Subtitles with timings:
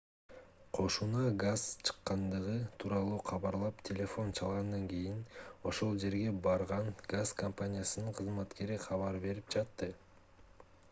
[0.75, 2.53] кошуна газ чыккандыгы
[2.83, 5.19] тууралуу кабарлап телефон чалгандан кийин
[5.71, 9.91] ошол жерге барган газ компаниясынын кызматкери кабар берип жатты